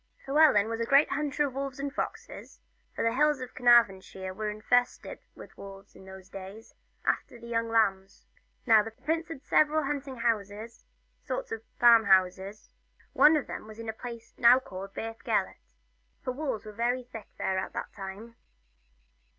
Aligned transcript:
Llewellyn 0.27 0.67
was 0.67 0.79
a 0.81 0.85
great 0.87 1.11
hunter 1.11 1.45
of 1.45 1.53
wolves 1.53 1.79
and 1.79 1.93
foxes, 1.93 2.59
for 2.95 3.03
the 3.03 3.13
hills 3.13 3.39
of 3.39 3.53
Carnarvonshire 3.53 4.33
were 4.33 4.49
infested 4.49 5.19
with 5.35 5.55
wolves 5.55 5.95
in 5.95 6.05
those 6.05 6.27
days, 6.27 6.73
after 7.05 7.37
the 7.39 7.45
young 7.45 7.69
lambs. 7.69 8.25
Now 8.65 8.81
Prince 8.83 9.27
Llewellyn 9.29 9.41
had 9.41 9.43
several 9.43 9.83
hunting 9.83 10.15
houses 10.15 10.85
sorts 11.21 11.51
of 11.51 11.61
farm 11.79 12.05
houses 12.05 12.71
and 12.99 13.13
one 13.19 13.37
of 13.37 13.45
them 13.45 13.67
was 13.67 13.79
at 13.79 13.85
the 13.85 13.93
place 13.93 14.33
now 14.39 14.57
called 14.57 14.95
Beth 14.95 15.23
Gelert, 15.23 15.73
for 16.23 16.31
the 16.33 16.37
wolves 16.37 16.65
were 16.65 16.71
very 16.71 17.03
thick 17.03 17.27
about 17.35 17.37
there 17.37 17.59
at 17.59 17.73
the 17.73 17.85
time. 17.95 18.37